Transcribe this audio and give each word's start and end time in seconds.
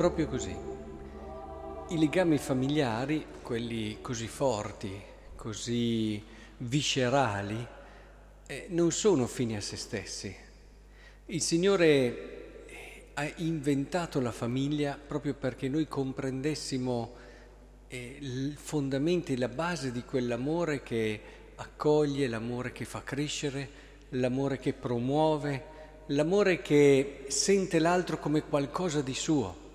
proprio 0.00 0.28
così. 0.28 0.56
I 1.88 1.98
legami 1.98 2.38
familiari, 2.38 3.22
quelli 3.42 3.98
così 4.00 4.28
forti, 4.28 4.98
così 5.36 6.24
viscerali, 6.56 7.66
eh, 8.46 8.64
non 8.70 8.92
sono 8.92 9.26
fini 9.26 9.56
a 9.56 9.60
se 9.60 9.76
stessi. 9.76 10.34
Il 11.26 11.42
Signore 11.42 12.64
ha 13.12 13.30
inventato 13.36 14.22
la 14.22 14.32
famiglia 14.32 14.98
proprio 15.06 15.34
perché 15.34 15.68
noi 15.68 15.86
comprendessimo 15.86 17.14
eh, 17.88 18.54
fondamenti, 18.56 19.36
la 19.36 19.48
base 19.48 19.92
di 19.92 20.02
quell'amore 20.02 20.82
che 20.82 21.20
accoglie, 21.56 22.26
l'amore 22.26 22.72
che 22.72 22.86
fa 22.86 23.02
crescere, 23.02 23.68
l'amore 24.12 24.58
che 24.58 24.72
promuove, 24.72 25.64
l'amore 26.06 26.62
che 26.62 27.26
sente 27.28 27.78
l'altro 27.78 28.18
come 28.18 28.44
qualcosa 28.44 29.02
di 29.02 29.14
suo. 29.14 29.68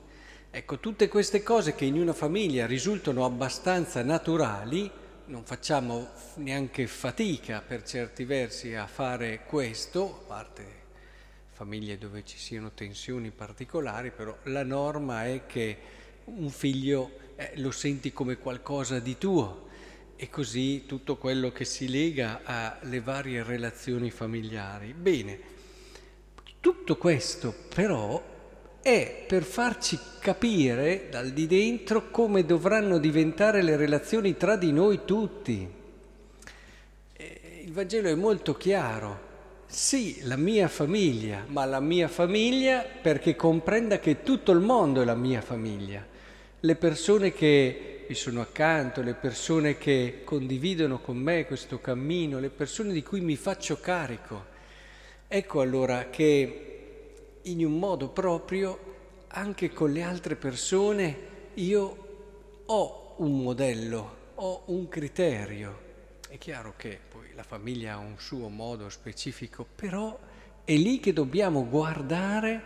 Ecco, 0.58 0.80
tutte 0.80 1.09
queste 1.09 1.44
cose 1.44 1.76
che 1.76 1.84
in 1.84 2.00
una 2.00 2.14
famiglia 2.14 2.66
risultano 2.66 3.26
abbastanza 3.26 4.02
naturali, 4.04 4.90
non 5.26 5.44
facciamo 5.44 6.12
neanche 6.36 6.88
fatica 6.88 7.59
per 7.59 7.84
certi 7.84 8.23
versi 8.23 8.73
a 8.73 8.88
fare 8.88 9.41
questo, 9.45 10.05
a 10.05 10.28
parte 10.28 10.66
famiglie 11.52 11.98
dove 11.98 12.23
ci 12.23 12.38
siano 12.38 12.72
tensioni 12.72 13.31
particolari, 13.31 14.12
però 14.12 14.34
la 14.44 14.64
norma 14.64 15.25
è 15.25 15.45
che 15.45 15.78
un 16.23 16.50
figlio 16.50 17.34
eh, 17.36 17.52
lo 17.56 17.72
senti 17.72 18.14
come 18.14 18.38
qualcosa 18.38 19.00
di 19.00 19.17
tuo 19.17 19.67
e 20.16 20.30
così 20.30 20.86
tutto 20.86 21.17
quello 21.17 21.52
che 21.52 21.66
si 21.66 21.90
lega 21.90 22.44
alle 22.45 23.02
varie 23.02 23.44
relazioni 23.44 24.09
familiari. 24.09 24.94
Bene, 24.94 25.38
tutto 26.62 26.95
questo 26.95 27.53
però 27.75 28.34
è 28.86 29.23
per 29.25 29.41
farci 29.41 29.97
capire 30.19 31.08
dal 31.09 31.31
di 31.31 31.47
dentro 31.47 32.11
come 32.11 32.45
dovranno 32.45 33.00
diventare 33.00 33.64
le 33.64 33.78
relazioni 33.78 34.38
tra 34.38 34.55
di 34.58 34.72
noi 34.72 35.00
tutti. 35.05 35.67
Il 37.63 37.72
Vangelo 37.72 38.09
è 38.09 38.13
molto 38.13 38.53
chiaro. 38.53 39.19
Sì, 39.66 40.19
la 40.25 40.36
mia 40.36 40.67
famiglia, 40.67 41.45
ma 41.47 41.66
la 41.66 41.80
mia 41.80 42.08
famiglia 42.08 42.86
perché 43.02 43.36
comprenda 43.36 43.97
che 43.97 44.22
tutto 44.22 44.52
il 44.52 44.59
mondo 44.59 45.02
è 45.02 45.06
la 45.06 45.16
mia 45.16 45.41
famiglia. 45.41 46.06
Le 46.59 46.75
persone 46.75 47.33
che 47.33 48.06
mi 48.08 48.13
sono 48.13 48.41
accanto, 48.41 49.02
le 49.02 49.16
persone 49.16 49.80
che 49.80 50.22
condividono 50.23 51.00
con 51.00 51.17
me 51.17 51.47
questo 51.47 51.81
cammino, 51.81 52.38
le 52.38 52.50
persone 52.50 52.94
di 52.94 53.02
cui 53.02 53.22
mi 53.22 53.36
faccio 53.36 53.80
carico. 53.80 54.45
Ecco 55.28 55.61
allora 55.61 56.09
che 56.11 56.75
in 57.45 57.63
un 57.63 57.77
modo 57.77 58.09
proprio 58.09 58.93
anche 59.27 59.71
con 59.71 59.91
le 59.91 60.01
altre 60.01 60.35
persone 60.35 61.33
io 61.55 61.97
ho 62.65 63.15
un 63.17 63.41
modello, 63.41 64.15
ho 64.35 64.63
un 64.67 64.88
criterio. 64.88 65.83
È 66.27 66.38
chiaro 66.38 66.73
che 66.75 66.99
poi 67.11 67.33
la 67.35 67.43
famiglia 67.43 67.93
ha 67.93 67.97
un 67.97 68.16
suo 68.17 68.49
modo 68.49 68.89
specifico, 68.89 69.66
però 69.75 70.17
è 70.63 70.73
lì 70.73 70.99
che 70.99 71.13
dobbiamo 71.13 71.67
guardare 71.67 72.61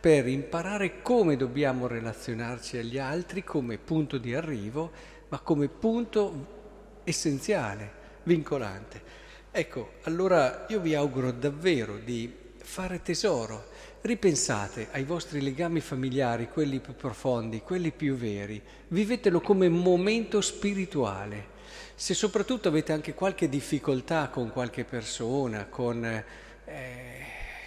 per 0.00 0.26
imparare 0.26 1.00
come 1.00 1.36
dobbiamo 1.36 1.86
relazionarci 1.86 2.76
agli 2.76 2.98
altri 2.98 3.44
come 3.44 3.78
punto 3.78 4.18
di 4.18 4.34
arrivo, 4.34 4.90
ma 5.28 5.38
come 5.38 5.68
punto 5.68 6.46
essenziale, 7.04 7.92
vincolante. 8.24 9.02
Ecco, 9.50 9.92
allora 10.02 10.66
io 10.68 10.80
vi 10.80 10.94
auguro 10.94 11.30
davvero 11.30 11.96
di 11.98 12.42
fare 12.64 13.02
tesoro. 13.02 13.70
Ripensate 14.00 14.88
ai 14.90 15.04
vostri 15.04 15.40
legami 15.40 15.80
familiari, 15.80 16.48
quelli 16.48 16.80
più 16.80 16.94
profondi, 16.94 17.60
quelli 17.60 17.90
più 17.90 18.16
veri. 18.16 18.60
Vivetelo 18.88 19.40
come 19.40 19.68
momento 19.68 20.40
spirituale. 20.40 21.52
Se 21.94 22.14
soprattutto 22.14 22.68
avete 22.68 22.92
anche 22.92 23.14
qualche 23.14 23.48
difficoltà 23.48 24.28
con 24.28 24.50
qualche 24.50 24.84
persona, 24.84 25.66
con 25.66 26.04
eh, 26.04 27.26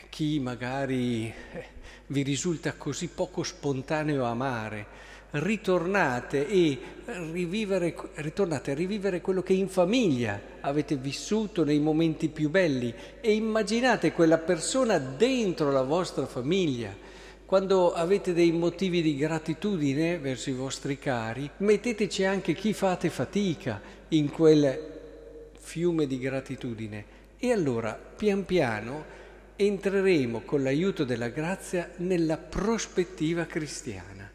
chi 0.10 0.40
magari 0.40 1.28
eh, 1.28 1.66
vi 2.08 2.24
risulta 2.24 2.74
così 2.74 3.08
poco 3.08 3.44
spontaneo 3.44 4.26
amare, 4.26 4.86
ritornate, 5.32 6.48
e 6.48 6.80
rivivere, 7.32 7.96
ritornate 8.16 8.72
a 8.72 8.76
rivivere 8.76 9.22
quello 9.22 9.42
che 9.42 9.54
in 9.54 9.70
famiglia 9.70 10.40
avete 10.68 10.96
vissuto 10.96 11.64
nei 11.64 11.80
momenti 11.80 12.28
più 12.30 12.50
belli 12.50 12.94
e 13.22 13.34
immaginate 13.34 14.12
quella 14.12 14.38
persona 14.38 15.00
dentro 15.00 15.72
la 15.72 15.82
vostra 15.82 16.26
famiglia. 16.26 16.96
Quando 17.46 17.94
avete 17.94 18.34
dei 18.34 18.52
motivi 18.52 19.02
di 19.02 19.16
gratitudine 19.16 20.20
verso 20.20 20.50
i 20.50 20.54
vostri 20.54 21.00
cari, 21.00 21.50
metteteci 21.58 22.26
anche 22.26 22.54
chi 22.54 22.74
fate 22.74 23.10
fatica 23.10 23.82
in 24.10 24.30
quel 24.30 24.96
fiume 25.58 26.08
di 26.08 26.20
gratitudine. 26.20 27.06
E 27.40 27.52
allora, 27.52 27.94
pian 27.94 28.46
piano, 28.46 29.06
entreremo 29.56 30.42
con 30.42 30.62
l'aiuto 30.62 31.06
della 31.06 31.30
grazia 31.30 31.90
nella 31.98 32.38
prospettiva 32.38 33.46
cristiana 33.46 34.27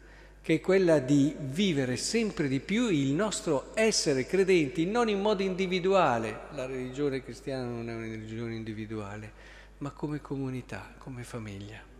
che 0.43 0.55
è 0.55 0.59
quella 0.59 0.99
di 0.99 1.33
vivere 1.39 1.95
sempre 1.95 2.49
di 2.49 2.59
più 2.59 2.89
il 2.89 3.13
nostro 3.13 3.71
essere 3.75 4.25
credenti, 4.25 4.85
non 4.85 5.07
in 5.07 5.21
modo 5.21 5.41
individuale, 5.41 6.47
la 6.51 6.65
religione 6.65 7.23
cristiana 7.23 7.63
non 7.63 7.89
è 7.89 7.93
una 7.93 8.01
religione 8.01 8.53
individuale, 8.53 9.31
ma 9.77 9.91
come 9.91 10.19
comunità, 10.19 10.95
come 10.97 11.23
famiglia. 11.23 11.92